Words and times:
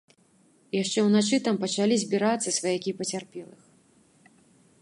Яшчэ 0.81 1.03
ўначы 1.07 1.39
там 1.47 1.55
пачалі 1.65 1.95
збірацца 2.05 2.57
сваякі 2.57 2.97
пацярпелых. 3.03 3.61